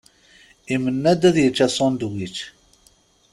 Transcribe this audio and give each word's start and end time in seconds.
Imenna-d 0.73 1.21
ad 1.29 1.35
yečč 1.39 1.59
asunedwič. 1.65 2.37